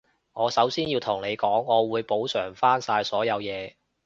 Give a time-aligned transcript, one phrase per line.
[0.33, 3.75] 我首先要同你講，我會補償返晒所有嘢